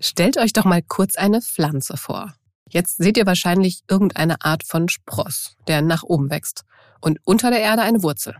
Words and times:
Stellt 0.00 0.36
euch 0.38 0.52
doch 0.52 0.64
mal 0.64 0.82
kurz 0.82 1.16
eine 1.16 1.42
Pflanze 1.42 1.96
vor. 1.96 2.34
Jetzt 2.70 2.98
seht 2.98 3.16
ihr 3.16 3.26
wahrscheinlich 3.26 3.82
irgendeine 3.88 4.42
Art 4.42 4.62
von 4.64 4.88
Spross, 4.88 5.56
der 5.66 5.82
nach 5.82 6.02
oben 6.02 6.30
wächst. 6.30 6.64
Und 7.00 7.18
unter 7.24 7.50
der 7.50 7.60
Erde 7.60 7.82
eine 7.82 8.02
Wurzel. 8.02 8.36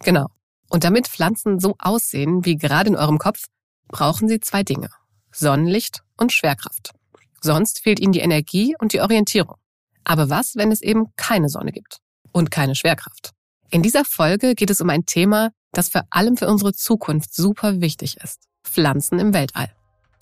Genau. 0.00 0.28
Und 0.68 0.84
damit 0.84 1.08
Pflanzen 1.08 1.58
so 1.58 1.74
aussehen 1.78 2.44
wie 2.44 2.56
gerade 2.56 2.90
in 2.90 2.96
eurem 2.96 3.18
Kopf, 3.18 3.46
brauchen 3.88 4.28
sie 4.28 4.40
zwei 4.40 4.62
Dinge. 4.62 4.90
Sonnenlicht 5.32 6.02
und 6.16 6.32
Schwerkraft. 6.32 6.92
Sonst 7.40 7.80
fehlt 7.80 8.00
ihnen 8.00 8.12
die 8.12 8.20
Energie 8.20 8.74
und 8.78 8.92
die 8.92 9.00
Orientierung. 9.00 9.56
Aber 10.04 10.30
was, 10.30 10.56
wenn 10.56 10.70
es 10.70 10.82
eben 10.82 11.06
keine 11.16 11.48
Sonne 11.48 11.72
gibt 11.72 11.98
und 12.32 12.50
keine 12.50 12.74
Schwerkraft? 12.74 13.32
In 13.70 13.82
dieser 13.82 14.04
Folge 14.04 14.54
geht 14.54 14.70
es 14.70 14.80
um 14.80 14.90
ein 14.90 15.06
Thema, 15.06 15.50
das 15.72 15.88
vor 15.88 16.02
allem 16.10 16.36
für 16.36 16.48
unsere 16.48 16.72
Zukunft 16.72 17.34
super 17.34 17.80
wichtig 17.80 18.16
ist. 18.18 18.40
Pflanzen 18.64 19.18
im 19.18 19.32
Weltall. 19.32 19.72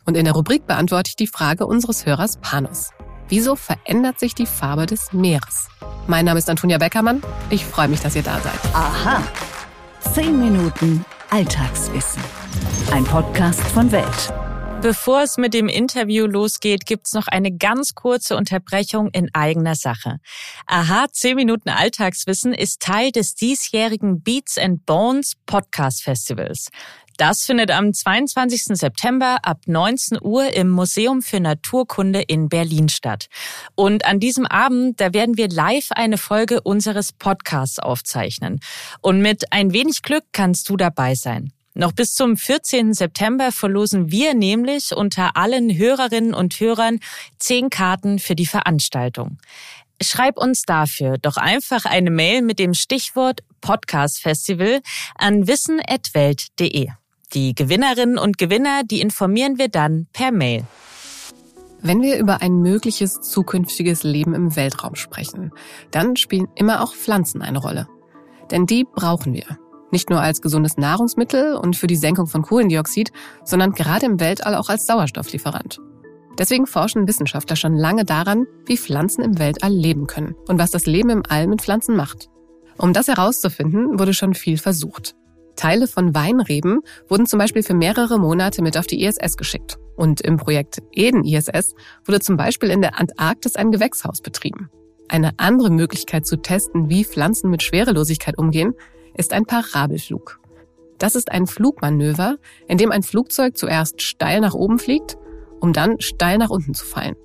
Und 0.08 0.16
in 0.16 0.24
der 0.24 0.32
Rubrik 0.32 0.66
beantworte 0.66 1.10
ich 1.10 1.16
die 1.16 1.26
Frage 1.26 1.66
unseres 1.66 2.06
Hörers 2.06 2.38
Panos. 2.38 2.92
Wieso 3.28 3.56
verändert 3.56 4.18
sich 4.18 4.34
die 4.34 4.46
Farbe 4.46 4.86
des 4.86 5.12
Meeres? 5.12 5.68
Mein 6.06 6.24
Name 6.24 6.38
ist 6.38 6.48
Antonia 6.48 6.78
Beckermann. 6.78 7.22
Ich 7.50 7.66
freue 7.66 7.88
mich, 7.88 8.00
dass 8.00 8.16
ihr 8.16 8.22
da 8.22 8.40
seid. 8.40 8.58
Aha. 8.72 9.22
Zehn 10.14 10.38
Minuten 10.38 11.04
Alltagswissen. 11.28 12.22
Ein 12.90 13.04
Podcast 13.04 13.60
von 13.60 13.92
Welt. 13.92 14.32
Bevor 14.80 15.22
es 15.22 15.36
mit 15.36 15.52
dem 15.52 15.68
Interview 15.68 16.26
losgeht, 16.26 16.86
gibt's 16.86 17.12
noch 17.12 17.26
eine 17.26 17.52
ganz 17.52 17.94
kurze 17.94 18.36
Unterbrechung 18.36 19.10
in 19.10 19.28
eigener 19.34 19.74
Sache. 19.74 20.20
Aha, 20.66 21.06
10 21.10 21.34
Minuten 21.34 21.68
Alltagswissen 21.68 22.54
ist 22.54 22.80
Teil 22.80 23.10
des 23.10 23.34
diesjährigen 23.34 24.22
Beats 24.22 24.56
and 24.56 24.86
Bones 24.86 25.34
Podcast 25.46 26.02
Festivals. 26.02 26.68
Das 27.18 27.42
findet 27.44 27.72
am 27.72 27.92
22. 27.92 28.78
September 28.78 29.38
ab 29.42 29.62
19 29.66 30.18
Uhr 30.22 30.54
im 30.54 30.68
Museum 30.68 31.20
für 31.20 31.40
Naturkunde 31.40 32.22
in 32.22 32.48
Berlin 32.48 32.88
statt. 32.88 33.26
Und 33.74 34.04
an 34.04 34.20
diesem 34.20 34.46
Abend, 34.46 35.00
da 35.00 35.12
werden 35.12 35.36
wir 35.36 35.48
live 35.48 35.88
eine 35.90 36.16
Folge 36.16 36.60
unseres 36.60 37.12
Podcasts 37.12 37.80
aufzeichnen. 37.80 38.60
Und 39.00 39.20
mit 39.20 39.52
ein 39.52 39.72
wenig 39.72 40.02
Glück 40.02 40.22
kannst 40.30 40.68
du 40.68 40.76
dabei 40.76 41.16
sein. 41.16 41.52
Noch 41.74 41.90
bis 41.90 42.14
zum 42.14 42.36
14. 42.36 42.94
September 42.94 43.50
verlosen 43.50 44.12
wir 44.12 44.34
nämlich 44.34 44.94
unter 44.94 45.36
allen 45.36 45.76
Hörerinnen 45.76 46.34
und 46.34 46.60
Hörern 46.60 47.00
zehn 47.40 47.68
Karten 47.68 48.20
für 48.20 48.36
die 48.36 48.46
Veranstaltung. 48.46 49.38
Schreib 50.00 50.36
uns 50.36 50.62
dafür 50.62 51.18
doch 51.18 51.36
einfach 51.36 51.84
eine 51.84 52.12
Mail 52.12 52.42
mit 52.42 52.60
dem 52.60 52.74
Stichwort 52.74 53.40
Podcast 53.60 54.20
Festival 54.22 54.82
an 55.16 55.48
wissen.welt.de. 55.48 56.90
Die 57.34 57.54
Gewinnerinnen 57.54 58.16
und 58.16 58.38
Gewinner, 58.38 58.84
die 58.84 59.02
informieren 59.02 59.58
wir 59.58 59.68
dann 59.68 60.06
per 60.14 60.32
Mail. 60.32 60.64
Wenn 61.82 62.00
wir 62.00 62.18
über 62.18 62.40
ein 62.40 62.62
mögliches 62.62 63.20
zukünftiges 63.20 64.02
Leben 64.02 64.34
im 64.34 64.56
Weltraum 64.56 64.94
sprechen, 64.94 65.52
dann 65.90 66.16
spielen 66.16 66.48
immer 66.54 66.82
auch 66.82 66.94
Pflanzen 66.94 67.42
eine 67.42 67.58
Rolle. 67.58 67.86
Denn 68.50 68.64
die 68.64 68.84
brauchen 68.84 69.34
wir. 69.34 69.58
Nicht 69.90 70.08
nur 70.08 70.22
als 70.22 70.40
gesundes 70.40 70.78
Nahrungsmittel 70.78 71.54
und 71.56 71.76
für 71.76 71.86
die 71.86 71.96
Senkung 71.96 72.26
von 72.26 72.42
Kohlendioxid, 72.42 73.12
sondern 73.44 73.72
gerade 73.72 74.06
im 74.06 74.20
Weltall 74.20 74.54
auch 74.54 74.70
als 74.70 74.86
Sauerstofflieferant. 74.86 75.80
Deswegen 76.38 76.66
forschen 76.66 77.06
Wissenschaftler 77.06 77.56
schon 77.56 77.74
lange 77.74 78.06
daran, 78.06 78.46
wie 78.64 78.78
Pflanzen 78.78 79.22
im 79.22 79.38
Weltall 79.38 79.72
leben 79.72 80.06
können 80.06 80.34
und 80.46 80.58
was 80.58 80.70
das 80.70 80.86
Leben 80.86 81.10
im 81.10 81.22
All 81.28 81.46
mit 81.46 81.60
Pflanzen 81.60 81.94
macht. 81.94 82.28
Um 82.78 82.94
das 82.94 83.08
herauszufinden, 83.08 83.98
wurde 83.98 84.14
schon 84.14 84.34
viel 84.34 84.56
versucht. 84.56 85.14
Teile 85.58 85.88
von 85.88 86.14
Weinreben 86.14 86.80
wurden 87.08 87.26
zum 87.26 87.40
Beispiel 87.40 87.64
für 87.64 87.74
mehrere 87.74 88.18
Monate 88.18 88.62
mit 88.62 88.78
auf 88.78 88.86
die 88.86 89.04
ISS 89.04 89.36
geschickt. 89.36 89.76
Und 89.96 90.20
im 90.20 90.36
Projekt 90.36 90.80
Eden 90.92 91.24
ISS 91.24 91.74
wurde 92.04 92.20
zum 92.20 92.36
Beispiel 92.36 92.70
in 92.70 92.80
der 92.80 92.98
Antarktis 92.98 93.56
ein 93.56 93.72
Gewächshaus 93.72 94.20
betrieben. 94.20 94.70
Eine 95.08 95.32
andere 95.38 95.70
Möglichkeit 95.70 96.26
zu 96.26 96.36
testen, 96.36 96.88
wie 96.88 97.04
Pflanzen 97.04 97.50
mit 97.50 97.62
Schwerelosigkeit 97.62 98.38
umgehen, 98.38 98.74
ist 99.14 99.32
ein 99.32 99.46
Parabelflug. 99.46 100.38
Das 100.98 101.16
ist 101.16 101.32
ein 101.32 101.46
Flugmanöver, 101.46 102.36
in 102.68 102.78
dem 102.78 102.92
ein 102.92 103.02
Flugzeug 103.02 103.56
zuerst 103.56 104.00
steil 104.00 104.40
nach 104.40 104.54
oben 104.54 104.78
fliegt, 104.78 105.16
um 105.60 105.72
dann 105.72 106.00
steil 106.00 106.38
nach 106.38 106.50
unten 106.50 106.74
zu 106.74 106.84
fallen. 106.84 107.16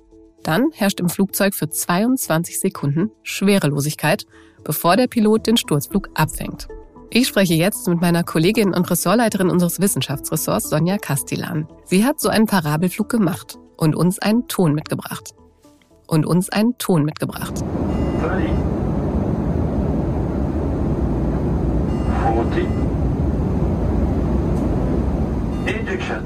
Dann 0.42 0.70
herrscht 0.72 0.98
im 0.98 1.08
Flugzeug 1.08 1.54
für 1.54 1.68
22 1.68 2.58
Sekunden 2.58 3.10
Schwerelosigkeit, 3.22 4.26
bevor 4.64 4.96
der 4.96 5.06
Pilot 5.06 5.46
den 5.46 5.56
Sturzflug 5.56 6.10
abfängt. 6.14 6.66
Ich 7.16 7.28
spreche 7.28 7.54
jetzt 7.54 7.86
mit 7.86 8.00
meiner 8.00 8.24
Kollegin 8.24 8.74
und 8.74 8.90
Ressortleiterin 8.90 9.48
unseres 9.48 9.80
Wissenschaftsressorts, 9.80 10.68
Sonja 10.68 10.98
Kastilan. 10.98 11.68
Sie 11.84 12.04
hat 12.04 12.18
so 12.18 12.28
einen 12.28 12.46
Parabelflug 12.46 13.08
gemacht 13.08 13.56
und 13.76 13.94
uns 13.94 14.18
einen 14.18 14.48
Ton 14.48 14.74
mitgebracht. 14.74 15.32
Und 16.08 16.26
uns 16.26 16.50
einen 16.50 16.76
Ton 16.76 17.04
mitgebracht. 17.04 17.62
30, 18.20 18.50
40, 22.34 22.66
Injection. 25.66 26.18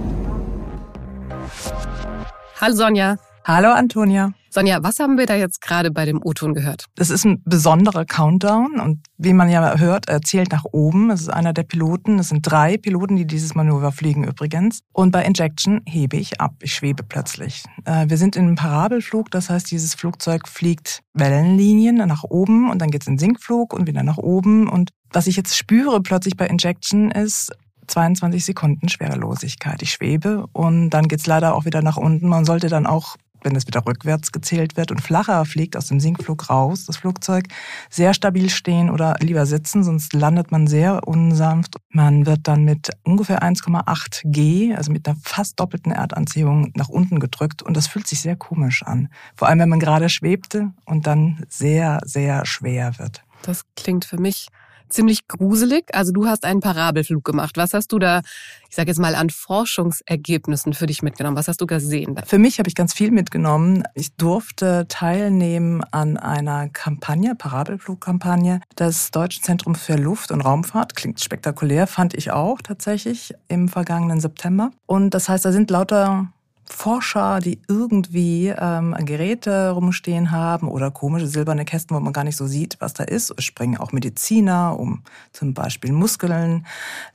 Hallo 2.63 2.75
Sonja. 2.75 3.19
Hallo 3.45 3.73
Antonia. 3.73 4.33
Sonja, 4.51 4.83
was 4.83 4.99
haben 4.99 5.19
wir 5.19 5.27
da 5.27 5.35
jetzt 5.35 5.61
gerade 5.61 5.91
bei 5.91 6.05
dem 6.05 6.21
O-Ton 6.23 6.55
gehört? 6.55 6.87
Das 6.95 7.11
ist 7.11 7.25
ein 7.25 7.43
besonderer 7.45 8.05
Countdown 8.05 8.81
und 8.81 9.01
wie 9.19 9.35
man 9.35 9.51
ja 9.51 9.79
hört, 9.79 10.09
er 10.09 10.23
zählt 10.23 10.53
nach 10.53 10.65
oben. 10.65 11.11
Es 11.11 11.21
ist 11.21 11.29
einer 11.29 11.53
der 11.53 11.65
Piloten. 11.65 12.19
Es 12.19 12.29
sind 12.29 12.43
drei 12.43 12.79
Piloten, 12.79 13.17
die 13.17 13.27
dieses 13.27 13.55
Manöver 13.55 13.93
fliegen 13.93 14.25
übrigens. 14.25 14.81
Und 14.93 15.11
bei 15.11 15.25
Injection 15.25 15.83
hebe 15.87 16.17
ich 16.17 16.41
ab. 16.41 16.55
Ich 16.63 16.75
schwebe 16.75 17.03
plötzlich. 17.03 17.65
Äh, 17.85 18.09
wir 18.09 18.17
sind 18.17 18.37
in 18.37 18.47
einem 18.47 18.55
Parabelflug, 18.55 19.31
das 19.31 19.51
heißt, 19.51 19.71
dieses 19.71 19.95
Flugzeug 19.95 20.49
fliegt 20.49 21.01
Wellenlinien 21.13 21.97
nach 21.97 22.25
oben 22.25 22.71
und 22.71 22.81
dann 22.81 22.91
geht 22.91 23.03
es 23.03 23.09
in 23.09 23.19
Sinkflug 23.19 23.75
und 23.75 23.87
wieder 23.87 24.03
nach 24.03 24.19
oben. 24.19 24.69
Und 24.69 24.91
was 25.11 25.27
ich 25.27 25.37
jetzt 25.37 25.57
spüre 25.57 26.01
plötzlich 26.01 26.37
bei 26.37 26.47
Injection 26.47 27.11
ist, 27.11 27.53
22 27.89 28.45
Sekunden 28.45 28.89
Schwerelosigkeit. 28.89 29.83
Ich 29.83 29.93
schwebe 29.93 30.47
und 30.53 30.91
dann 30.91 31.09
geht's 31.09 31.27
leider 31.27 31.55
auch 31.55 31.65
wieder 31.65 31.83
nach 31.83 31.97
unten. 31.97 32.29
Man 32.29 32.45
sollte 32.45 32.69
dann 32.69 32.87
auch 32.87 33.17
wenn 33.43 33.57
es 33.57 33.67
wieder 33.67 33.85
rückwärts 33.87 34.33
gezählt 34.33 34.77
wird 34.77 34.91
und 34.91 35.01
flacher 35.01 35.45
fliegt 35.45 35.77
aus 35.77 35.87
dem 35.87 36.01
Sinkflug 36.01 36.51
raus, 36.51 36.87
das 36.87 36.97
Flugzeug, 36.97 37.45
sehr 37.91 38.15
stabil 38.15 38.51
stehen 38.51 38.91
oder 38.91 39.17
lieber 39.21 39.47
sitzen, 39.47 39.85
sonst 39.85 40.13
landet 40.13 40.51
man 40.51 40.67
sehr 40.67 41.07
unsanft. 41.07 41.77
Man 41.91 42.27
wird 42.27 42.41
dann 42.49 42.65
mit 42.65 42.91
ungefähr 43.05 43.43
1,8 43.43 44.23
G, 44.25 44.75
also 44.75 44.93
mit 44.93 45.09
einer 45.09 45.17
fast 45.23 45.61
doppelten 45.61 45.93
Erdanziehung, 45.93 46.73
nach 46.75 46.89
unten 46.89 47.21
gedrückt 47.21 47.63
und 47.63 47.77
das 47.77 47.87
fühlt 47.87 48.07
sich 48.07 48.21
sehr 48.21 48.37
komisch 48.37 48.83
an. 48.83 49.09
Vor 49.35 49.49
allem, 49.49 49.61
wenn 49.61 49.69
man 49.69 49.81
gerade 49.81 50.09
schwebte 50.09 50.73
und 50.85 51.07
dann 51.07 51.45
sehr, 51.49 52.01
sehr 52.05 52.45
schwer 52.47 52.99
wird. 52.99 53.23
Das 53.43 53.63
klingt 53.77 54.05
für 54.05 54.19
mich 54.19 54.49
ziemlich 54.89 55.29
gruselig. 55.29 55.87
Also 55.93 56.13
du 56.13 56.27
hast 56.27 56.45
einen 56.45 56.61
Parabelflug 56.61 57.25
gemacht. 57.25 57.57
Was 57.57 57.75
hast 57.75 57.93
du 57.93 57.99
da, 57.99 58.21
ich 58.69 58.77
sage 58.77 58.89
jetzt 58.89 58.99
mal, 58.99 59.15
an 59.15 59.31
Forschungsergebnissen 59.31 60.75
für 60.75 60.87
dich 60.87 61.03
mitgenommen? 61.03 61.37
Was 61.37 61.49
hast 61.49 61.61
du 61.61 61.67
gesehen? 61.67 62.17
Für 62.27 62.39
mich 62.39 62.59
habe 62.59 62.69
ich 62.69 62.75
ganz 62.75 62.95
viel 62.95 63.11
mitgenommen. 63.11 63.85
Ich 63.95 64.15
durfte 64.17 64.87
teilnehmen 64.89 65.83
an 65.91 66.17
einer 66.17 66.69
Kampagne, 66.69 67.35
Parabelflugkampagne 67.35 68.61
des 68.79 69.11
Deutschen 69.11 69.43
Zentrums 69.43 69.83
für 69.83 69.97
Luft- 69.97 70.31
und 70.31 70.41
Raumfahrt. 70.41 70.97
Klingt 70.97 71.21
spektakulär, 71.21 71.87
fand 71.87 72.15
ich 72.15 72.31
auch 72.31 72.61
tatsächlich 72.63 73.35
im 73.49 73.69
vergangenen 73.69 74.21
September. 74.21 74.71
Und 74.87 75.15
das 75.15 75.29
heißt, 75.29 75.45
da 75.45 75.53
sind 75.53 75.71
lauter 75.71 76.29
Forscher, 76.71 77.41
die 77.41 77.61
irgendwie 77.69 78.49
ähm, 78.49 78.95
Geräte 79.01 79.71
rumstehen 79.71 80.31
haben 80.31 80.69
oder 80.69 80.91
komische 80.91 81.27
silberne 81.27 81.65
Kästen, 81.65 81.97
wo 81.97 82.01
man 82.01 82.13
gar 82.13 82.25
nicht 82.25 82.37
so 82.37 82.47
sieht, 82.47 82.77
was 82.81 82.95
da 82.95 83.05
ist. 83.05 83.33
Es 83.37 83.45
springen 83.45 83.79
auch 83.79 83.93
Mediziner, 83.93 84.79
um 84.79 85.03
zum 85.33 85.55
Beispiel 85.55 85.93
Muskeln 85.93 86.67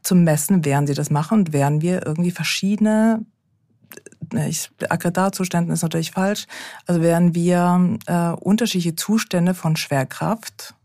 zu 0.02 0.16
messen, 0.16 0.66
während 0.66 0.88
sie 0.88 0.96
das 0.96 1.10
machen 1.10 1.40
und 1.40 1.54
während 1.54 1.82
wir 1.82 2.06
irgendwie 2.06 2.32
verschiedene 2.32 3.26
äh, 4.34 4.50
ich, 4.50 4.70
Aggregatzuständen 4.90 5.74
ist 5.74 5.84
natürlich 5.84 6.12
falsch. 6.12 6.48
Also 6.86 7.02
während 7.02 7.36
wir 7.36 7.98
äh, 8.08 8.30
unterschiedliche 8.30 8.96
Zustände 8.96 9.54
von 9.54 9.76
Schwerkraft 9.76 10.76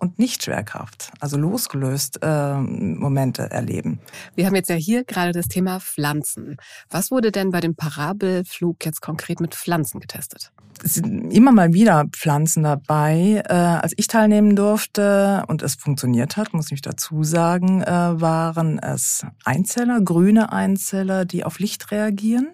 und 0.00 0.18
Nicht-Schwerkraft, 0.18 1.12
also 1.20 1.36
losgelöst 1.36 2.18
äh, 2.22 2.54
Momente 2.54 3.50
erleben. 3.50 4.00
Wir 4.34 4.46
haben 4.46 4.54
jetzt 4.54 4.70
ja 4.70 4.76
hier 4.76 5.04
gerade 5.04 5.32
das 5.32 5.48
Thema 5.48 5.80
Pflanzen. 5.80 6.56
Was 6.88 7.10
wurde 7.10 7.30
denn 7.30 7.50
bei 7.50 7.60
dem 7.60 7.76
Parabelflug 7.76 8.84
jetzt 8.84 9.00
konkret 9.00 9.40
mit 9.40 9.54
Pflanzen 9.54 10.00
getestet? 10.00 10.52
es 10.82 10.94
sind 10.94 11.30
immer 11.30 11.52
mal 11.52 11.72
wieder 11.72 12.06
Pflanzen 12.12 12.62
dabei. 12.62 13.42
Äh, 13.48 13.52
als 13.52 13.92
ich 13.96 14.06
teilnehmen 14.06 14.56
durfte 14.56 15.44
und 15.48 15.62
es 15.62 15.74
funktioniert 15.74 16.36
hat, 16.36 16.52
muss 16.52 16.72
ich 16.72 16.80
dazu 16.80 17.22
sagen, 17.22 17.82
äh, 17.82 17.90
waren 18.20 18.78
es 18.78 19.26
Einzeller, 19.44 20.00
grüne 20.00 20.52
Einzeller, 20.52 21.24
die 21.24 21.44
auf 21.44 21.58
Licht 21.58 21.90
reagieren. 21.90 22.48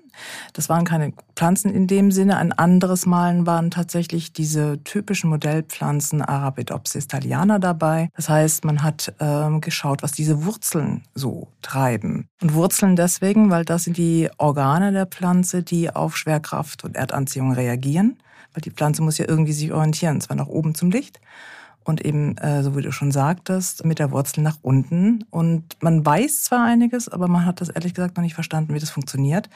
Das 0.53 0.69
waren 0.69 0.85
keine 0.85 1.13
Pflanzen 1.35 1.73
in 1.73 1.87
dem 1.87 2.11
Sinne. 2.11 2.37
Ein 2.37 2.53
anderes 2.53 3.07
Malen 3.07 3.47
waren 3.47 3.71
tatsächlich 3.71 4.33
diese 4.33 4.83
typischen 4.85 5.31
Modellpflanzen 5.31 6.23
Arabidopsis 6.23 7.09
thaliana 7.09 7.59
dabei. 7.59 8.11
Das 8.17 8.29
heißt, 8.29 8.65
man 8.65 8.83
hat 8.83 9.15
ähm, 9.21 9.61
geschaut, 9.61 10.03
was 10.03 10.13
diese 10.13 10.45
Wurzeln 10.45 11.03
so 11.15 11.49
treiben. 11.63 12.29
Und 12.41 12.55
Wurzeln 12.55 12.97
deswegen, 12.97 13.51
weil 13.51 13.65
das 13.65 13.85
sind 13.85 13.97
die 13.97 14.29
Organe 14.39 14.93
der 14.93 15.07
Pflanze, 15.07 15.63
die 15.63 15.91
auf 15.91 16.17
Schwerkraft 16.17 16.85
und 16.85 16.97
Erdanziehung 16.97 17.53
reagieren. 17.53 18.19
Weil 18.55 18.63
die 18.63 18.71
Pflanze 18.71 19.03
muss 19.03 19.19
ja 19.19 19.29
irgendwie 19.29 19.53
sich 19.53 19.73
orientieren, 19.73 20.21
zwar 20.21 20.37
nach 20.37 20.47
oben 20.47 20.75
zum 20.75 20.91
Licht, 20.91 21.21
und 21.87 22.05
eben, 22.05 22.37
äh, 22.39 22.63
so 22.63 22.77
wie 22.77 22.83
du 22.83 22.91
schon 22.91 23.13
sagtest, 23.13 23.85
mit 23.85 24.01
der 24.01 24.11
Wurzel 24.11 24.43
nach 24.43 24.59
unten. 24.63 25.25
Und 25.31 25.77
man 25.81 26.05
weiß 26.05 26.43
zwar 26.43 26.65
einiges, 26.65 27.09
aber 27.09 27.29
man 27.29 27.47
hat 27.47 27.61
das 27.61 27.69
ehrlich 27.69 27.95
gesagt 27.95 28.17
noch 28.17 28.25
nicht 28.25 28.35
verstanden, 28.35 28.75
wie 28.75 28.81
das 28.81 28.91
funktioniert. 28.91 29.49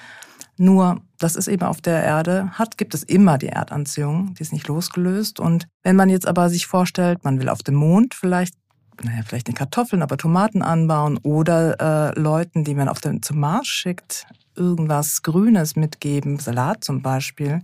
Nur, 0.61 1.01
das 1.17 1.37
ist 1.37 1.49
eben 1.49 1.63
auf 1.63 1.81
der 1.81 2.05
Erde 2.05 2.51
hat, 2.51 2.77
gibt 2.77 2.93
es 2.93 3.03
immer 3.03 3.39
die 3.39 3.49
Erdanziehung, 3.49 4.35
die 4.35 4.43
ist 4.43 4.53
nicht 4.53 4.69
losgelöst. 4.69 5.41
Und 5.41 5.67
wenn 5.83 5.97
man 5.97 6.11
jetzt 6.11 6.29
aber 6.29 6.51
sich 6.51 6.67
vorstellt, 6.67 7.25
man 7.25 7.41
will 7.41 7.49
auf 7.49 7.63
dem 7.63 7.77
Mond 7.77 8.13
vielleicht, 8.13 8.57
naja, 9.03 9.23
vielleicht 9.25 9.47
nicht 9.47 9.57
Kartoffeln, 9.57 10.03
aber 10.03 10.19
Tomaten 10.19 10.61
anbauen 10.61 11.17
oder 11.23 12.11
äh, 12.11 12.21
Leuten, 12.21 12.65
die 12.65 12.75
man 12.75 12.91
auf 12.91 13.01
den, 13.01 13.23
zum 13.23 13.41
Mars 13.41 13.69
schickt, 13.69 14.27
irgendwas 14.55 15.23
Grünes 15.23 15.77
mitgeben, 15.77 16.39
Salat 16.39 16.85
zum 16.85 17.01
Beispiel, 17.01 17.63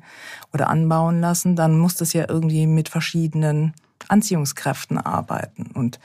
oder 0.55 0.71
anbauen 0.71 1.21
lassen, 1.21 1.55
dann 1.55 1.79
muss 1.79 1.97
das 1.97 2.15
ja 2.15 2.25
irgendwie 2.27 2.67
mit 2.67 2.89
verschiedenen 2.89 3.75
Anziehungskräften 4.09 4.97
arbeiten. 4.97 5.67
Und 5.75 6.01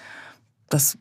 das 0.68 0.98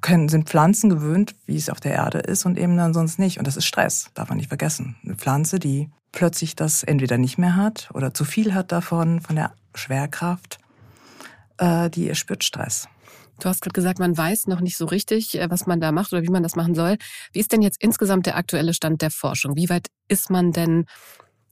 können, 0.00 0.28
sind 0.28 0.48
Pflanzen 0.48 0.90
gewöhnt, 0.90 1.34
wie 1.46 1.56
es 1.56 1.70
auf 1.70 1.80
der 1.80 1.92
Erde 1.92 2.18
ist 2.18 2.46
und 2.46 2.58
eben 2.58 2.76
dann 2.76 2.94
sonst 2.94 3.18
nicht. 3.18 3.38
Und 3.38 3.46
das 3.46 3.56
ist 3.56 3.66
Stress, 3.66 4.10
darf 4.14 4.28
man 4.28 4.38
nicht 4.38 4.48
vergessen. 4.48 4.96
Eine 5.04 5.16
Pflanze, 5.16 5.58
die 5.58 5.90
plötzlich 6.12 6.56
das 6.56 6.82
entweder 6.82 7.18
nicht 7.18 7.38
mehr 7.38 7.56
hat 7.56 7.90
oder 7.94 8.14
zu 8.14 8.24
viel 8.24 8.54
hat 8.54 8.72
davon, 8.72 9.20
von 9.20 9.36
der 9.36 9.52
Schwerkraft, 9.74 10.58
äh, 11.58 11.90
die 11.90 12.14
spürt 12.14 12.44
Stress. 12.44 12.88
Du 13.40 13.48
hast 13.48 13.60
gerade 13.62 13.72
gesagt, 13.72 14.00
man 14.00 14.16
weiß 14.16 14.48
noch 14.48 14.60
nicht 14.60 14.76
so 14.76 14.86
richtig, 14.86 15.38
äh, 15.38 15.50
was 15.50 15.66
man 15.66 15.80
da 15.80 15.92
macht 15.92 16.12
oder 16.12 16.22
wie 16.22 16.30
man 16.30 16.42
das 16.42 16.56
machen 16.56 16.74
soll. 16.74 16.96
Wie 17.32 17.40
ist 17.40 17.52
denn 17.52 17.62
jetzt 17.62 17.80
insgesamt 17.82 18.26
der 18.26 18.36
aktuelle 18.36 18.74
Stand 18.74 19.02
der 19.02 19.10
Forschung? 19.10 19.56
Wie 19.56 19.68
weit 19.68 19.88
ist 20.08 20.30
man 20.30 20.52
denn, 20.52 20.86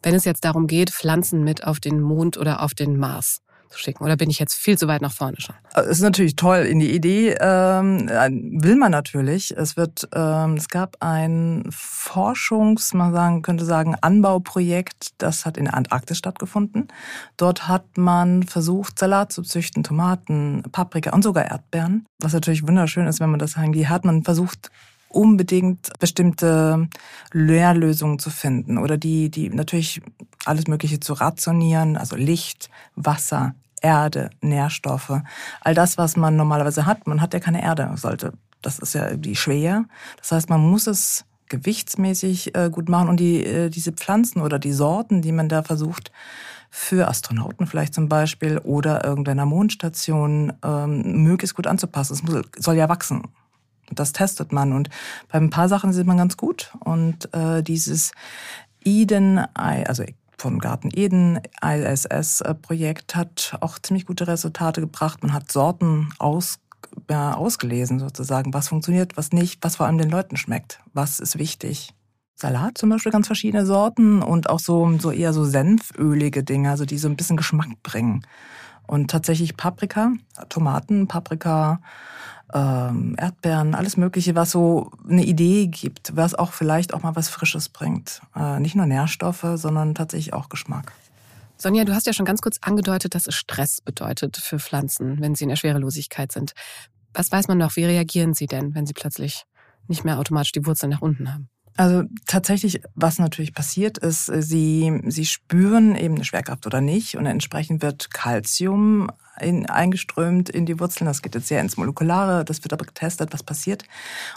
wenn 0.02 0.14
es 0.14 0.24
jetzt 0.24 0.44
darum 0.44 0.66
geht, 0.66 0.90
Pflanzen 0.90 1.44
mit 1.44 1.64
auf 1.64 1.78
den 1.78 2.00
Mond 2.00 2.38
oder 2.38 2.62
auf 2.62 2.74
den 2.74 2.96
Mars 2.96 3.40
zu 3.68 3.78
schicken? 3.78 4.04
Oder 4.04 4.16
bin 4.16 4.30
ich 4.30 4.38
jetzt 4.38 4.54
viel 4.54 4.78
zu 4.78 4.88
weit 4.88 5.02
nach 5.02 5.12
vorne 5.12 5.36
schon? 5.40 5.54
Es 5.74 5.86
ist 5.86 6.00
natürlich 6.00 6.36
toll. 6.36 6.58
In 6.58 6.78
die 6.78 6.94
Idee 6.94 7.36
ähm, 7.40 8.08
will 8.08 8.76
man 8.76 8.92
natürlich. 8.92 9.56
Es 9.56 9.76
wird, 9.76 10.08
ähm, 10.14 10.54
es 10.54 10.68
gab 10.68 10.96
ein 11.00 11.64
Forschungs, 11.70 12.94
man 12.94 13.12
sagen, 13.12 13.42
könnte 13.42 13.64
sagen, 13.64 13.96
Anbauprojekt, 14.00 15.10
das 15.18 15.46
hat 15.46 15.56
in 15.56 15.64
der 15.64 15.74
Antarktis 15.74 16.18
stattgefunden. 16.18 16.88
Dort 17.36 17.68
hat 17.68 17.96
man 17.96 18.42
versucht, 18.42 18.98
Salat 18.98 19.32
zu 19.32 19.42
züchten, 19.42 19.82
Tomaten, 19.82 20.62
Paprika 20.72 21.12
und 21.12 21.22
sogar 21.22 21.46
Erdbeeren. 21.46 22.06
Was 22.20 22.32
natürlich 22.32 22.66
wunderschön 22.66 23.06
ist, 23.06 23.20
wenn 23.20 23.30
man 23.30 23.38
das 23.38 23.56
irgendwie 23.56 23.86
hat. 23.86 24.04
Man 24.04 24.24
versucht 24.24 24.70
unbedingt 25.08 25.90
bestimmte 25.98 26.88
Lehrlösungen 27.32 28.18
zu 28.18 28.30
finden 28.30 28.78
oder 28.78 28.98
die, 28.98 29.30
die 29.30 29.48
natürlich 29.48 30.00
alles 30.46 30.66
Mögliche 30.66 31.00
zu 31.00 31.12
rationieren, 31.12 31.96
also 31.96 32.16
Licht, 32.16 32.70
Wasser, 32.94 33.54
Erde, 33.82 34.30
Nährstoffe, 34.40 35.20
all 35.60 35.74
das, 35.74 35.98
was 35.98 36.16
man 36.16 36.36
normalerweise 36.36 36.86
hat. 36.86 37.06
Man 37.06 37.20
hat 37.20 37.34
ja 37.34 37.40
keine 37.40 37.62
Erde, 37.62 37.90
sollte. 37.96 38.32
Das 38.62 38.78
ist 38.78 38.94
ja 38.94 39.16
die 39.16 39.36
schwer. 39.36 39.84
Das 40.18 40.32
heißt, 40.32 40.50
man 40.50 40.60
muss 40.60 40.86
es 40.86 41.24
gewichtsmäßig 41.48 42.56
äh, 42.56 42.70
gut 42.70 42.88
machen 42.88 43.08
und 43.08 43.20
die, 43.20 43.44
äh, 43.44 43.70
diese 43.70 43.92
Pflanzen 43.92 44.40
oder 44.40 44.58
die 44.58 44.72
Sorten, 44.72 45.22
die 45.22 45.32
man 45.32 45.48
da 45.48 45.62
versucht, 45.62 46.10
für 46.70 47.08
Astronauten 47.08 47.66
vielleicht 47.66 47.94
zum 47.94 48.08
Beispiel 48.08 48.58
oder 48.58 49.04
irgendeiner 49.04 49.46
Mondstation 49.46 50.52
ähm, 50.64 51.22
möglichst 51.22 51.54
gut 51.54 51.66
anzupassen. 51.66 52.14
Es 52.14 52.22
muss, 52.22 52.42
soll 52.58 52.74
ja 52.74 52.88
wachsen. 52.88 53.22
Das 53.90 54.12
testet 54.12 54.52
man 54.52 54.72
und 54.72 54.90
bei 55.30 55.38
ein 55.38 55.50
paar 55.50 55.68
Sachen 55.68 55.92
sieht 55.92 56.06
man 56.06 56.16
ganz 56.16 56.36
gut 56.36 56.72
und 56.80 57.32
äh, 57.32 57.62
dieses 57.62 58.10
Eden, 58.84 59.38
also 59.54 60.04
vom 60.38 60.58
Garten 60.58 60.90
Eden 60.92 61.40
ISS-Projekt 61.62 63.14
hat 63.14 63.56
auch 63.60 63.78
ziemlich 63.78 64.06
gute 64.06 64.26
Resultate 64.26 64.80
gebracht. 64.80 65.22
Man 65.22 65.32
hat 65.32 65.50
Sorten 65.50 66.10
aus, 66.18 66.58
ja, 67.10 67.34
ausgelesen 67.34 67.98
sozusagen, 67.98 68.52
was 68.52 68.68
funktioniert, 68.68 69.16
was 69.16 69.32
nicht, 69.32 69.62
was 69.62 69.76
vor 69.76 69.86
allem 69.86 69.98
den 69.98 70.10
Leuten 70.10 70.36
schmeckt, 70.36 70.80
was 70.92 71.20
ist 71.20 71.38
wichtig. 71.38 71.92
Salat 72.34 72.76
zum 72.76 72.90
Beispiel 72.90 73.12
ganz 73.12 73.26
verschiedene 73.26 73.64
Sorten 73.64 74.20
und 74.20 74.50
auch 74.50 74.58
so, 74.58 74.98
so 74.98 75.10
eher 75.10 75.32
so 75.32 75.44
senfölige 75.46 76.44
Dinge, 76.44 76.70
also 76.70 76.84
die 76.84 76.98
so 76.98 77.08
ein 77.08 77.16
bisschen 77.16 77.38
Geschmack 77.38 77.82
bringen. 77.82 78.26
Und 78.86 79.10
tatsächlich 79.10 79.56
Paprika, 79.56 80.12
Tomaten, 80.50 81.08
Paprika, 81.08 81.80
ähm, 82.52 83.16
Erdbeeren, 83.18 83.74
alles 83.74 83.96
Mögliche, 83.96 84.34
was 84.34 84.50
so 84.50 84.90
eine 85.08 85.24
Idee 85.24 85.66
gibt, 85.66 86.16
was 86.16 86.34
auch 86.34 86.52
vielleicht 86.52 86.94
auch 86.94 87.02
mal 87.02 87.16
was 87.16 87.28
Frisches 87.28 87.68
bringt. 87.68 88.20
Äh, 88.34 88.60
nicht 88.60 88.74
nur 88.74 88.86
Nährstoffe, 88.86 89.46
sondern 89.54 89.94
tatsächlich 89.94 90.32
auch 90.32 90.48
Geschmack. 90.48 90.92
Sonja, 91.58 91.84
du 91.84 91.94
hast 91.94 92.06
ja 92.06 92.12
schon 92.12 92.26
ganz 92.26 92.42
kurz 92.42 92.58
angedeutet, 92.60 93.14
dass 93.14 93.26
es 93.26 93.34
Stress 93.34 93.80
bedeutet 93.80 94.36
für 94.36 94.58
Pflanzen, 94.58 95.20
wenn 95.20 95.34
sie 95.34 95.44
in 95.44 95.48
der 95.48 95.56
Schwerelosigkeit 95.56 96.30
sind. 96.30 96.52
Was 97.14 97.32
weiß 97.32 97.48
man 97.48 97.58
noch? 97.58 97.76
Wie 97.76 97.84
reagieren 97.84 98.34
sie 98.34 98.46
denn, 98.46 98.74
wenn 98.74 98.86
sie 98.86 98.92
plötzlich 98.92 99.44
nicht 99.88 100.04
mehr 100.04 100.18
automatisch 100.18 100.52
die 100.52 100.66
Wurzeln 100.66 100.90
nach 100.90 101.00
unten 101.00 101.32
haben? 101.32 101.48
Also 101.76 102.04
tatsächlich, 102.26 102.80
was 102.94 103.18
natürlich 103.18 103.52
passiert 103.52 103.98
ist, 103.98 104.26
sie, 104.26 105.00
sie 105.06 105.26
spüren 105.26 105.94
eben 105.94 106.14
eine 106.14 106.24
Schwerkraft 106.24 106.66
oder 106.66 106.80
nicht 106.80 107.16
und 107.16 107.26
entsprechend 107.26 107.82
wird 107.82 108.10
Calcium 108.10 109.10
in, 109.40 109.66
eingeströmt 109.66 110.48
in 110.48 110.64
die 110.64 110.80
Wurzeln. 110.80 111.06
Das 111.06 111.20
geht 111.20 111.34
jetzt 111.34 111.48
sehr 111.48 111.60
ins 111.60 111.76
Molekulare, 111.76 112.46
das 112.46 112.64
wird 112.64 112.72
aber 112.72 112.86
getestet, 112.86 113.32
was 113.32 113.42
passiert. 113.42 113.84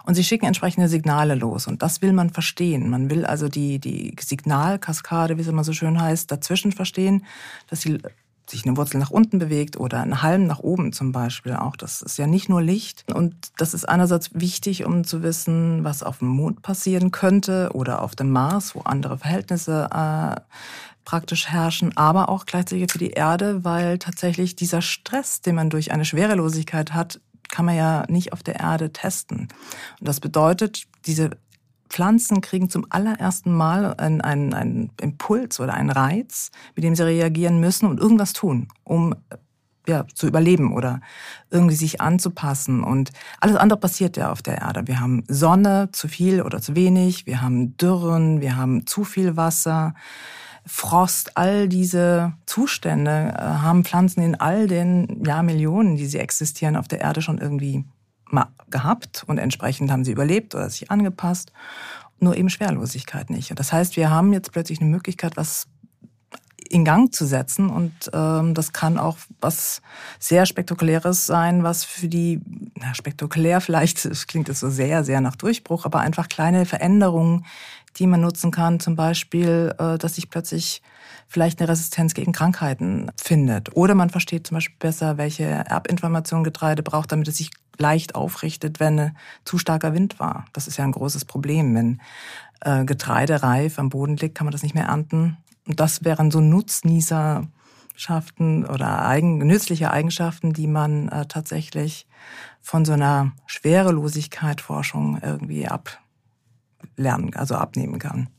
Und 0.05 0.15
sie 0.15 0.23
schicken 0.23 0.45
entsprechende 0.45 0.89
Signale 0.89 1.35
los 1.35 1.67
und 1.67 1.81
das 1.81 2.01
will 2.01 2.11
man 2.11 2.29
verstehen. 2.29 2.89
Man 2.89 3.09
will 3.09 3.25
also 3.25 3.47
die, 3.47 3.79
die 3.79 4.15
Signalkaskade, 4.19 5.37
wie 5.37 5.41
es 5.41 5.47
immer 5.47 5.63
so 5.63 5.71
schön 5.71 6.01
heißt, 6.01 6.29
dazwischen 6.29 6.73
verstehen, 6.73 7.25
dass 7.69 7.81
sie 7.81 7.99
sich 8.49 8.65
eine 8.65 8.77
Wurzel 8.77 8.97
nach 8.99 9.11
unten 9.11 9.39
bewegt 9.39 9.77
oder 9.77 10.01
ein 10.01 10.21
Halm 10.21 10.45
nach 10.45 10.59
oben 10.59 10.93
zum 10.93 11.11
Beispiel 11.11 11.53
auch. 11.53 11.75
Das 11.75 12.01
ist 12.01 12.17
ja 12.17 12.27
nicht 12.27 12.49
nur 12.49 12.61
Licht. 12.61 13.05
Und 13.13 13.35
das 13.57 13.73
ist 13.73 13.87
einerseits 13.87 14.31
wichtig, 14.33 14.85
um 14.85 15.03
zu 15.03 15.23
wissen, 15.23 15.83
was 15.83 16.03
auf 16.03 16.19
dem 16.19 16.29
Mond 16.29 16.61
passieren 16.61 17.11
könnte 17.11 17.71
oder 17.73 18.01
auf 18.01 18.15
dem 18.15 18.31
Mars, 18.31 18.75
wo 18.75 18.81
andere 18.81 19.17
Verhältnisse 19.17 19.89
äh, 19.91 20.41
praktisch 21.05 21.47
herrschen, 21.47 21.97
aber 21.97 22.29
auch 22.29 22.45
gleichzeitig 22.45 22.91
für 22.91 22.99
die 22.99 23.11
Erde, 23.11 23.63
weil 23.63 23.97
tatsächlich 23.97 24.55
dieser 24.55 24.81
Stress, 24.81 25.41
den 25.41 25.55
man 25.55 25.69
durch 25.69 25.91
eine 25.91 26.05
Schwerelosigkeit 26.05 26.93
hat, 26.93 27.19
kann 27.49 27.65
man 27.65 27.75
ja 27.75 28.03
nicht 28.09 28.31
auf 28.31 28.43
der 28.43 28.59
Erde 28.59 28.93
testen. 28.93 29.47
Und 29.99 30.07
das 30.07 30.19
bedeutet, 30.19 30.83
diese 31.07 31.31
Pflanzen 31.89 32.41
kriegen 32.41 32.69
zum 32.69 32.85
allerersten 32.89 33.53
Mal 33.53 33.93
einen, 33.95 34.21
einen, 34.21 34.53
einen 34.53 34.91
Impuls 35.01 35.59
oder 35.59 35.73
einen 35.73 35.89
Reiz, 35.89 36.51
mit 36.75 36.83
dem 36.83 36.95
sie 36.95 37.05
reagieren 37.05 37.59
müssen 37.59 37.87
und 37.87 37.99
irgendwas 37.99 38.33
tun, 38.33 38.67
um 38.83 39.15
ja, 39.87 40.05
zu 40.13 40.27
überleben 40.27 40.73
oder 40.73 41.01
irgendwie 41.49 41.75
sich 41.75 41.99
anzupassen. 41.99 42.83
Und 42.83 43.11
alles 43.39 43.55
andere 43.55 43.79
passiert 43.79 44.17
ja 44.17 44.31
auf 44.31 44.41
der 44.41 44.59
Erde. 44.59 44.87
Wir 44.87 44.99
haben 44.99 45.23
Sonne, 45.27 45.89
zu 45.91 46.07
viel 46.07 46.41
oder 46.41 46.61
zu 46.61 46.75
wenig, 46.75 47.25
wir 47.25 47.41
haben 47.41 47.75
Dürren, 47.75 48.39
wir 48.39 48.55
haben 48.55 48.85
zu 48.85 49.03
viel 49.03 49.35
Wasser, 49.35 49.95
Frost, 50.65 51.35
all 51.35 51.67
diese 51.67 52.33
Zustände 52.45 53.33
äh, 53.35 53.41
haben 53.41 53.83
Pflanzen 53.83 54.21
in 54.21 54.35
all 54.35 54.67
den 54.67 55.23
Jahrmillionen, 55.25 55.95
die 55.95 56.05
sie 56.05 56.19
existieren, 56.19 56.75
auf 56.75 56.87
der 56.87 57.01
Erde 57.01 57.23
schon 57.23 57.39
irgendwie 57.39 57.85
mal 58.33 58.47
gehabt 58.69 59.23
und 59.27 59.37
entsprechend 59.37 59.91
haben 59.91 60.03
sie 60.03 60.11
überlebt 60.11 60.55
oder 60.55 60.69
sich 60.69 60.91
angepasst. 60.91 61.51
Nur 62.19 62.35
eben 62.35 62.49
Schwerlosigkeit 62.49 63.29
nicht. 63.29 63.57
Das 63.57 63.71
heißt, 63.71 63.95
wir 63.95 64.09
haben 64.09 64.33
jetzt 64.33 64.51
plötzlich 64.51 64.81
eine 64.81 64.89
Möglichkeit, 64.89 65.37
was 65.37 65.67
in 66.69 66.85
Gang 66.85 67.13
zu 67.13 67.25
setzen 67.25 67.69
und 67.69 67.93
ähm, 68.13 68.53
das 68.53 68.73
kann 68.73 68.97
auch 68.97 69.17
was 69.41 69.81
sehr 70.19 70.45
spektakuläres 70.45 71.25
sein, 71.25 71.63
was 71.63 71.83
für 71.83 72.07
die 72.07 72.41
na, 72.75 72.93
spektakulär 72.93 73.61
vielleicht 73.61 74.05
das 74.09 74.27
klingt 74.27 74.49
es 74.49 74.59
so 74.59 74.69
sehr 74.69 75.03
sehr 75.03 75.21
nach 75.21 75.35
Durchbruch, 75.35 75.85
aber 75.85 75.99
einfach 75.99 76.29
kleine 76.29 76.65
Veränderungen, 76.65 77.45
die 77.97 78.07
man 78.07 78.21
nutzen 78.21 78.51
kann, 78.51 78.79
zum 78.79 78.95
Beispiel, 78.95 79.73
äh, 79.77 79.97
dass 79.97 80.15
sich 80.15 80.29
plötzlich 80.29 80.81
vielleicht 81.27 81.59
eine 81.59 81.69
Resistenz 81.69 82.13
gegen 82.13 82.31
Krankheiten 82.31 83.11
findet 83.15 83.75
oder 83.75 83.95
man 83.95 84.09
versteht 84.09 84.47
zum 84.47 84.55
Beispiel 84.55 84.77
besser, 84.79 85.17
welche 85.17 85.43
Erbinformation 85.43 86.43
Getreide 86.43 86.83
braucht, 86.83 87.11
damit 87.11 87.27
es 87.27 87.37
sich 87.37 87.51
leicht 87.79 88.13
aufrichtet, 88.15 88.79
wenn 88.79 89.15
zu 89.45 89.57
starker 89.57 89.93
Wind 89.93 90.19
war. 90.19 90.45
Das 90.53 90.67
ist 90.67 90.77
ja 90.77 90.83
ein 90.83 90.91
großes 90.91 91.25
Problem. 91.25 91.73
Wenn 91.73 92.01
äh, 92.61 92.85
Getreide 92.85 93.41
reif 93.41 93.79
am 93.79 93.89
Boden 93.89 94.17
liegt, 94.17 94.35
kann 94.35 94.45
man 94.45 94.51
das 94.51 94.63
nicht 94.63 94.75
mehr 94.75 94.85
ernten. 94.85 95.37
Und 95.67 95.79
das 95.79 96.03
wären 96.03 96.31
so 96.31 96.41
Nutznießerschaften 96.41 98.65
oder 98.65 99.05
eigen, 99.05 99.37
nützliche 99.39 99.91
Eigenschaften, 99.91 100.53
die 100.53 100.67
man 100.67 101.09
äh, 101.09 101.25
tatsächlich 101.27 102.07
von 102.61 102.85
so 102.85 102.93
einer 102.93 103.33
Schwerelosigkeit-Forschung 103.47 105.19
irgendwie 105.21 105.67
ablernen, 105.67 107.35
also 107.35 107.55
abnehmen 107.55 107.99
kann. 107.99 108.29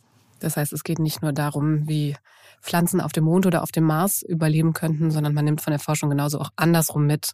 Das 0.41 0.57
heißt, 0.57 0.73
es 0.73 0.85
geht 0.85 0.99
nicht 0.99 1.23
nur 1.23 1.33
darum, 1.33 1.89
wie 1.89 2.17
Pflanzen 2.63 3.01
auf 3.01 3.13
dem 3.13 3.25
Mond 3.25 3.47
oder 3.47 3.63
auf 3.63 3.73
dem 3.73 3.85
Mars 3.85 4.23
überleben 4.23 4.73
könnten, 4.73 5.11
sondern 5.11 5.35
man 5.35 5.45
nimmt 5.45 5.61
von 5.61 5.71
der 5.71 5.81
Forschung 5.81 6.11
genauso 6.11 6.41
auch 6.41 6.51
andersrum 6.57 7.07
mit, 7.07 7.33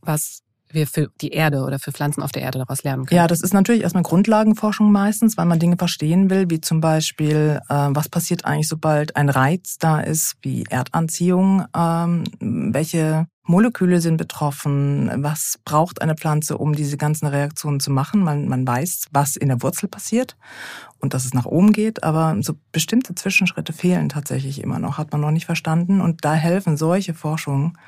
was 0.00 0.42
wir 0.70 0.86
für 0.86 1.10
die 1.20 1.30
Erde 1.30 1.62
oder 1.62 1.78
für 1.78 1.92
Pflanzen 1.92 2.22
auf 2.22 2.32
der 2.32 2.42
Erde 2.42 2.58
daraus 2.58 2.82
lernen 2.82 3.06
können. 3.06 3.16
Ja, 3.16 3.26
das 3.26 3.40
ist 3.40 3.54
natürlich 3.54 3.82
erstmal 3.82 4.02
Grundlagenforschung 4.02 4.90
meistens, 4.90 5.36
weil 5.36 5.46
man 5.46 5.58
Dinge 5.58 5.76
verstehen 5.76 6.30
will, 6.30 6.50
wie 6.50 6.60
zum 6.60 6.80
Beispiel, 6.80 7.60
äh, 7.68 7.88
was 7.90 8.08
passiert 8.08 8.44
eigentlich, 8.44 8.68
sobald 8.68 9.16
ein 9.16 9.28
Reiz 9.28 9.78
da 9.78 10.00
ist, 10.00 10.36
wie 10.42 10.64
Erdanziehung, 10.68 11.64
ähm, 11.74 12.24
welche 12.40 13.26
Moleküle 13.48 14.00
sind 14.00 14.16
betroffen, 14.16 15.08
was 15.22 15.58
braucht 15.64 16.02
eine 16.02 16.16
Pflanze, 16.16 16.58
um 16.58 16.74
diese 16.74 16.96
ganzen 16.96 17.26
Reaktionen 17.26 17.78
zu 17.78 17.92
machen. 17.92 18.20
Man, 18.22 18.48
man 18.48 18.66
weiß, 18.66 19.06
was 19.12 19.36
in 19.36 19.48
der 19.48 19.62
Wurzel 19.62 19.88
passiert 19.88 20.36
und 20.98 21.14
dass 21.14 21.24
es 21.24 21.32
nach 21.32 21.46
oben 21.46 21.72
geht, 21.72 22.02
aber 22.02 22.36
so 22.40 22.54
bestimmte 22.72 23.14
Zwischenschritte 23.14 23.72
fehlen 23.72 24.08
tatsächlich 24.08 24.60
immer 24.60 24.80
noch, 24.80 24.98
hat 24.98 25.12
man 25.12 25.20
noch 25.20 25.30
nicht 25.30 25.46
verstanden. 25.46 26.00
Und 26.00 26.24
da 26.24 26.34
helfen 26.34 26.76
solche 26.76 27.14
Forschungen 27.14 27.78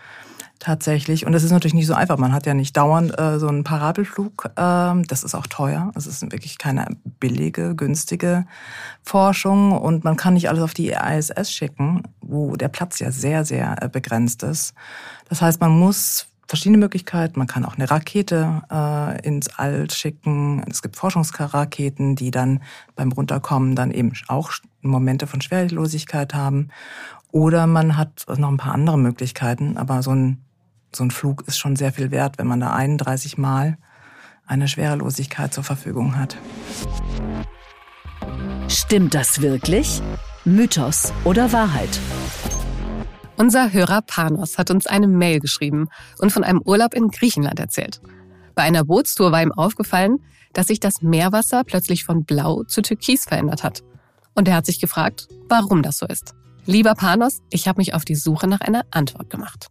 tatsächlich. 0.58 1.26
Und 1.26 1.32
das 1.32 1.44
ist 1.44 1.50
natürlich 1.50 1.74
nicht 1.74 1.86
so 1.86 1.94
einfach. 1.94 2.18
Man 2.18 2.32
hat 2.32 2.46
ja 2.46 2.54
nicht 2.54 2.76
dauernd 2.76 3.18
äh, 3.18 3.38
so 3.38 3.48
einen 3.48 3.64
Parabelflug. 3.64 4.50
Ähm, 4.56 5.04
das 5.06 5.24
ist 5.24 5.34
auch 5.34 5.46
teuer. 5.46 5.92
Es 5.94 6.06
ist 6.06 6.22
wirklich 6.22 6.58
keine 6.58 6.86
billige, 7.20 7.74
günstige 7.74 8.46
Forschung. 9.02 9.72
Und 9.72 10.04
man 10.04 10.16
kann 10.16 10.34
nicht 10.34 10.48
alles 10.48 10.62
auf 10.62 10.74
die 10.74 10.90
ISS 10.90 11.52
schicken, 11.52 12.02
wo 12.20 12.56
der 12.56 12.68
Platz 12.68 12.98
ja 12.98 13.10
sehr, 13.10 13.44
sehr 13.44 13.82
äh, 13.82 13.88
begrenzt 13.88 14.42
ist. 14.42 14.74
Das 15.28 15.42
heißt, 15.42 15.60
man 15.60 15.70
muss 15.70 16.26
verschiedene 16.48 16.78
Möglichkeiten. 16.78 17.38
Man 17.38 17.46
kann 17.46 17.64
auch 17.64 17.76
eine 17.76 17.90
Rakete 17.90 18.62
äh, 18.72 19.26
ins 19.26 19.48
All 19.58 19.88
schicken. 19.90 20.64
Es 20.68 20.82
gibt 20.82 20.96
Forschungsraketen, 20.96 22.16
die 22.16 22.30
dann 22.30 22.62
beim 22.96 23.12
Runterkommen 23.12 23.76
dann 23.76 23.90
eben 23.90 24.12
auch 24.28 24.52
Momente 24.80 25.26
von 25.26 25.42
Schwerelosigkeit 25.42 26.34
haben. 26.34 26.68
Oder 27.30 27.66
man 27.66 27.98
hat 27.98 28.24
noch 28.38 28.48
ein 28.48 28.56
paar 28.56 28.72
andere 28.72 28.98
Möglichkeiten, 28.98 29.76
aber 29.76 30.02
so 30.02 30.12
ein 30.12 30.42
so 30.94 31.04
ein 31.04 31.10
Flug 31.10 31.42
ist 31.46 31.58
schon 31.58 31.76
sehr 31.76 31.92
viel 31.92 32.10
wert, 32.10 32.38
wenn 32.38 32.46
man 32.46 32.60
da 32.60 32.72
31 32.72 33.38
Mal 33.38 33.78
eine 34.46 34.68
Schwerelosigkeit 34.68 35.52
zur 35.52 35.64
Verfügung 35.64 36.16
hat. 36.16 36.36
Stimmt 38.68 39.14
das 39.14 39.40
wirklich? 39.40 40.02
Mythos 40.44 41.12
oder 41.24 41.52
Wahrheit? 41.52 42.00
Unser 43.36 43.72
Hörer 43.72 44.02
Panos 44.02 44.58
hat 44.58 44.70
uns 44.70 44.86
eine 44.86 45.06
Mail 45.06 45.40
geschrieben 45.40 45.88
und 46.18 46.32
von 46.32 46.42
einem 46.42 46.60
Urlaub 46.64 46.94
in 46.94 47.08
Griechenland 47.08 47.60
erzählt. 47.60 48.00
Bei 48.54 48.62
einer 48.62 48.84
Bootstour 48.84 49.30
war 49.30 49.42
ihm 49.42 49.52
aufgefallen, 49.52 50.18
dass 50.52 50.66
sich 50.66 50.80
das 50.80 51.02
Meerwasser 51.02 51.62
plötzlich 51.64 52.04
von 52.04 52.24
blau 52.24 52.64
zu 52.64 52.82
türkis 52.82 53.24
verändert 53.24 53.62
hat. 53.62 53.84
Und 54.34 54.48
er 54.48 54.56
hat 54.56 54.66
sich 54.66 54.80
gefragt, 54.80 55.28
warum 55.48 55.82
das 55.82 55.98
so 55.98 56.06
ist. 56.06 56.34
Lieber 56.64 56.94
Panos, 56.94 57.40
ich 57.50 57.68
habe 57.68 57.78
mich 57.78 57.94
auf 57.94 58.04
die 58.04 58.16
Suche 58.16 58.48
nach 58.48 58.60
einer 58.60 58.84
Antwort 58.90 59.30
gemacht. 59.30 59.68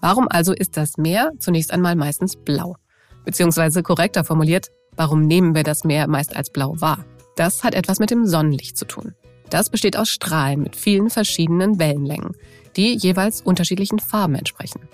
Warum 0.00 0.28
also 0.28 0.52
ist 0.52 0.76
das 0.76 0.96
Meer 0.96 1.32
zunächst 1.38 1.72
einmal 1.72 1.94
meistens 1.94 2.36
blau? 2.36 2.76
Beziehungsweise 3.24 3.82
korrekter 3.82 4.24
formuliert, 4.24 4.68
warum 4.96 5.26
nehmen 5.26 5.54
wir 5.54 5.62
das 5.62 5.84
Meer 5.84 6.08
meist 6.08 6.34
als 6.34 6.50
blau 6.50 6.80
wahr? 6.80 7.04
Das 7.36 7.64
hat 7.64 7.74
etwas 7.74 7.98
mit 7.98 8.10
dem 8.10 8.26
Sonnenlicht 8.26 8.76
zu 8.76 8.86
tun. 8.86 9.14
Das 9.50 9.68
besteht 9.68 9.96
aus 9.96 10.08
Strahlen 10.08 10.62
mit 10.62 10.76
vielen 10.76 11.10
verschiedenen 11.10 11.78
Wellenlängen, 11.78 12.36
die 12.76 12.96
jeweils 12.96 13.42
unterschiedlichen 13.42 13.98
Farben 13.98 14.36
entsprechen. 14.36 14.88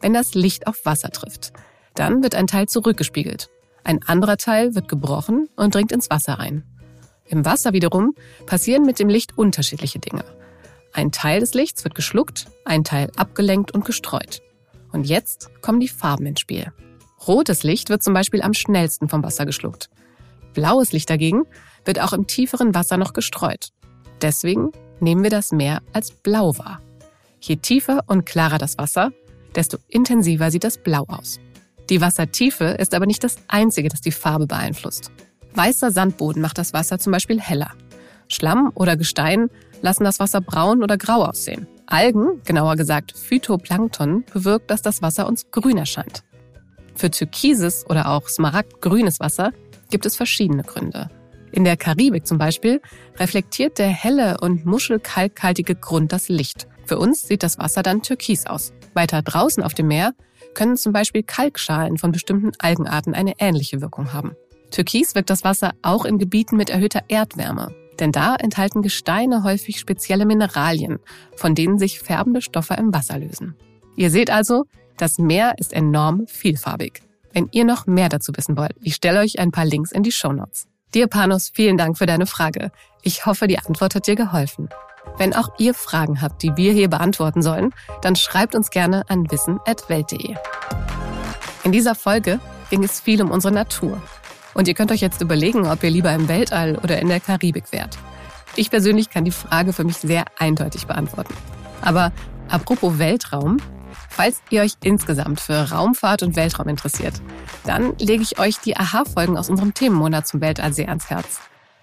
Wenn 0.00 0.14
das 0.14 0.34
Licht 0.34 0.66
auf 0.66 0.84
Wasser 0.84 1.10
trifft, 1.10 1.52
dann 1.94 2.22
wird 2.22 2.34
ein 2.34 2.46
Teil 2.46 2.66
zurückgespiegelt. 2.66 3.48
Ein 3.82 4.02
anderer 4.02 4.36
Teil 4.36 4.74
wird 4.74 4.88
gebrochen 4.88 5.48
und 5.56 5.74
dringt 5.74 5.92
ins 5.92 6.10
Wasser 6.10 6.38
ein. 6.38 6.64
Im 7.24 7.44
Wasser 7.44 7.72
wiederum 7.72 8.14
passieren 8.46 8.84
mit 8.84 8.98
dem 8.98 9.08
Licht 9.08 9.36
unterschiedliche 9.36 9.98
Dinge. 9.98 10.24
Ein 10.98 11.12
Teil 11.12 11.38
des 11.38 11.54
Lichts 11.54 11.84
wird 11.84 11.94
geschluckt, 11.94 12.46
ein 12.64 12.82
Teil 12.82 13.12
abgelenkt 13.14 13.70
und 13.70 13.84
gestreut. 13.84 14.42
Und 14.90 15.04
jetzt 15.06 15.48
kommen 15.62 15.78
die 15.78 15.86
Farben 15.86 16.26
ins 16.26 16.40
Spiel. 16.40 16.72
Rotes 17.24 17.62
Licht 17.62 17.88
wird 17.88 18.02
zum 18.02 18.14
Beispiel 18.14 18.42
am 18.42 18.52
schnellsten 18.52 19.08
vom 19.08 19.22
Wasser 19.22 19.46
geschluckt. 19.46 19.90
Blaues 20.54 20.90
Licht 20.90 21.08
dagegen 21.08 21.44
wird 21.84 22.00
auch 22.00 22.12
im 22.12 22.26
tieferen 22.26 22.74
Wasser 22.74 22.96
noch 22.96 23.12
gestreut. 23.12 23.68
Deswegen 24.22 24.72
nehmen 24.98 25.22
wir 25.22 25.30
das 25.30 25.52
Meer 25.52 25.82
als 25.92 26.10
blau 26.10 26.58
wahr. 26.58 26.82
Je 27.40 27.54
tiefer 27.54 28.00
und 28.08 28.26
klarer 28.26 28.58
das 28.58 28.76
Wasser, 28.76 29.12
desto 29.54 29.78
intensiver 29.86 30.50
sieht 30.50 30.64
das 30.64 30.78
Blau 30.78 31.04
aus. 31.06 31.38
Die 31.90 32.00
Wassertiefe 32.00 32.64
ist 32.64 32.92
aber 32.92 33.06
nicht 33.06 33.22
das 33.22 33.36
Einzige, 33.46 33.88
das 33.88 34.00
die 34.00 34.10
Farbe 34.10 34.48
beeinflusst. 34.48 35.12
Weißer 35.54 35.92
Sandboden 35.92 36.42
macht 36.42 36.58
das 36.58 36.72
Wasser 36.72 36.98
zum 36.98 37.12
Beispiel 37.12 37.40
heller. 37.40 37.70
Schlamm 38.26 38.72
oder 38.74 38.96
Gestein 38.96 39.48
lassen 39.80 40.04
das 40.04 40.20
Wasser 40.20 40.40
braun 40.40 40.82
oder 40.82 40.96
grau 40.96 41.24
aussehen. 41.24 41.66
Algen, 41.86 42.42
genauer 42.44 42.76
gesagt 42.76 43.12
Phytoplankton, 43.16 44.24
bewirkt, 44.32 44.70
dass 44.70 44.82
das 44.82 45.02
Wasser 45.02 45.26
uns 45.26 45.50
grün 45.50 45.78
erscheint. 45.78 46.22
Für 46.94 47.10
türkises 47.10 47.86
oder 47.88 48.08
auch 48.10 48.28
smaragdgrünes 48.28 49.20
Wasser 49.20 49.52
gibt 49.90 50.04
es 50.04 50.16
verschiedene 50.16 50.62
Gründe. 50.64 51.08
In 51.52 51.64
der 51.64 51.76
Karibik 51.76 52.26
zum 52.26 52.38
Beispiel 52.38 52.80
reflektiert 53.16 53.78
der 53.78 53.88
helle 53.88 54.38
und 54.40 54.66
muschelkalkhaltige 54.66 55.74
Grund 55.74 56.12
das 56.12 56.28
Licht. 56.28 56.68
Für 56.84 56.98
uns 56.98 57.22
sieht 57.22 57.42
das 57.42 57.58
Wasser 57.58 57.82
dann 57.82 58.02
türkis 58.02 58.46
aus. 58.46 58.72
Weiter 58.94 59.22
draußen 59.22 59.62
auf 59.62 59.74
dem 59.74 59.88
Meer 59.88 60.14
können 60.54 60.76
zum 60.76 60.92
Beispiel 60.92 61.22
Kalkschalen 61.22 61.98
von 61.98 62.12
bestimmten 62.12 62.52
Algenarten 62.58 63.14
eine 63.14 63.34
ähnliche 63.38 63.80
Wirkung 63.80 64.12
haben. 64.12 64.32
Türkis 64.70 65.14
wirkt 65.14 65.30
das 65.30 65.44
Wasser 65.44 65.72
auch 65.82 66.04
in 66.04 66.18
Gebieten 66.18 66.56
mit 66.56 66.68
erhöhter 66.68 67.02
Erdwärme. 67.08 67.74
Denn 68.00 68.12
da 68.12 68.36
enthalten 68.36 68.82
Gesteine 68.82 69.42
häufig 69.42 69.78
spezielle 69.78 70.26
Mineralien, 70.26 70.98
von 71.36 71.54
denen 71.54 71.78
sich 71.78 72.00
färbende 72.00 72.42
Stoffe 72.42 72.74
im 72.74 72.94
Wasser 72.94 73.18
lösen. 73.18 73.56
Ihr 73.96 74.10
seht 74.10 74.30
also, 74.30 74.64
das 74.96 75.18
Meer 75.18 75.54
ist 75.58 75.72
enorm 75.72 76.26
vielfarbig. 76.26 77.02
Wenn 77.32 77.48
ihr 77.52 77.64
noch 77.64 77.86
mehr 77.86 78.08
dazu 78.08 78.32
wissen 78.36 78.56
wollt, 78.56 78.74
ich 78.80 78.94
stelle 78.94 79.20
euch 79.20 79.38
ein 79.38 79.50
paar 79.50 79.64
Links 79.64 79.92
in 79.92 80.02
die 80.02 80.12
Show 80.12 80.32
Notes. 80.32 80.66
Dir, 80.94 81.06
Panos, 81.06 81.50
vielen 81.52 81.76
Dank 81.76 81.98
für 81.98 82.06
deine 82.06 82.26
Frage. 82.26 82.70
Ich 83.02 83.26
hoffe, 83.26 83.46
die 83.46 83.58
Antwort 83.58 83.94
hat 83.94 84.06
dir 84.06 84.16
geholfen. 84.16 84.68
Wenn 85.18 85.34
auch 85.34 85.50
ihr 85.58 85.74
Fragen 85.74 86.22
habt, 86.22 86.42
die 86.42 86.56
wir 86.56 86.72
hier 86.72 86.88
beantworten 86.88 87.42
sollen, 87.42 87.74
dann 88.02 88.16
schreibt 88.16 88.54
uns 88.54 88.70
gerne 88.70 89.08
an 89.08 89.30
wissen.welt.de. 89.30 90.36
In 91.64 91.72
dieser 91.72 91.94
Folge 91.94 92.40
ging 92.70 92.84
es 92.84 93.00
viel 93.00 93.22
um 93.22 93.30
unsere 93.30 93.52
Natur 93.52 94.00
und 94.54 94.68
ihr 94.68 94.74
könnt 94.74 94.92
euch 94.92 95.00
jetzt 95.00 95.20
überlegen, 95.20 95.66
ob 95.66 95.82
ihr 95.82 95.90
lieber 95.90 96.12
im 96.12 96.28
Weltall 96.28 96.76
oder 96.82 97.00
in 97.00 97.08
der 97.08 97.20
Karibik 97.20 97.72
wärt. 97.72 97.98
Ich 98.56 98.70
persönlich 98.70 99.10
kann 99.10 99.24
die 99.24 99.30
Frage 99.30 99.72
für 99.72 99.84
mich 99.84 99.98
sehr 99.98 100.24
eindeutig 100.38 100.86
beantworten. 100.86 101.34
Aber 101.80 102.12
apropos 102.48 102.98
Weltraum, 102.98 103.58
falls 104.08 104.42
ihr 104.50 104.62
euch 104.62 104.72
insgesamt 104.82 105.40
für 105.40 105.70
Raumfahrt 105.70 106.22
und 106.22 106.34
Weltraum 106.34 106.68
interessiert, 106.68 107.14
dann 107.64 107.96
lege 107.98 108.22
ich 108.22 108.38
euch 108.38 108.58
die 108.58 108.76
Aha-Folgen 108.76 109.36
aus 109.36 109.48
unserem 109.48 109.74
Themenmonat 109.74 110.26
zum 110.26 110.40
Weltall 110.40 110.72
sehr 110.72 110.88
ans 110.88 111.08
Herz. 111.08 111.40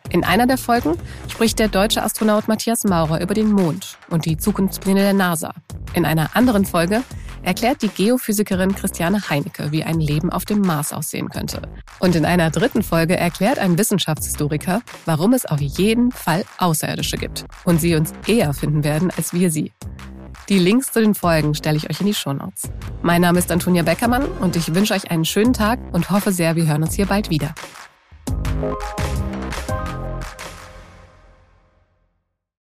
In 0.09 0.23
einer 0.23 0.47
der 0.47 0.57
Folgen 0.57 0.97
spricht 1.29 1.59
der 1.59 1.67
deutsche 1.67 2.03
Astronaut 2.03 2.47
Matthias 2.47 2.83
Maurer 2.83 3.21
über 3.21 3.33
den 3.33 3.51
Mond 3.51 3.97
und 4.09 4.25
die 4.25 4.37
Zukunftspläne 4.37 5.01
der 5.01 5.13
NASA. 5.13 5.53
In 5.93 6.05
einer 6.05 6.35
anderen 6.35 6.65
Folge 6.65 7.03
erklärt 7.45 7.81
die 7.81 7.87
Geophysikerin 7.89 8.75
Christiane 8.75 9.29
Heinecke, 9.29 9.71
wie 9.71 9.83
ein 9.83 9.99
Leben 9.99 10.31
auf 10.31 10.45
dem 10.45 10.61
Mars 10.61 10.91
aussehen 10.91 11.29
könnte. 11.29 11.61
Und 11.99 12.15
in 12.15 12.25
einer 12.25 12.49
dritten 12.49 12.83
Folge 12.83 13.15
erklärt 13.15 13.59
ein 13.59 13.77
Wissenschaftshistoriker, 13.77 14.81
warum 15.05 15.33
es 15.33 15.45
auf 15.45 15.61
jeden 15.61 16.11
Fall 16.11 16.43
Außerirdische 16.57 17.17
gibt 17.17 17.45
und 17.63 17.79
sie 17.79 17.95
uns 17.95 18.13
eher 18.27 18.53
finden 18.53 18.83
werden 18.83 19.11
als 19.15 19.33
wir 19.33 19.51
sie. 19.51 19.71
Die 20.49 20.59
Links 20.59 20.91
zu 20.91 20.99
den 20.99 21.15
Folgen 21.15 21.55
stelle 21.55 21.77
ich 21.77 21.89
euch 21.89 22.01
in 22.01 22.07
die 22.07 22.13
Shownotes. 22.13 22.69
Mein 23.01 23.21
Name 23.21 23.39
ist 23.39 23.51
Antonia 23.51 23.83
Beckermann 23.83 24.25
und 24.41 24.55
ich 24.55 24.75
wünsche 24.75 24.93
euch 24.93 25.09
einen 25.09 25.25
schönen 25.25 25.53
Tag 25.53 25.79
und 25.91 26.09
hoffe 26.09 26.31
sehr, 26.31 26.55
wir 26.55 26.67
hören 26.67 26.83
uns 26.83 26.93
hier 26.93 27.05
bald 27.05 27.29
wieder. 27.29 27.55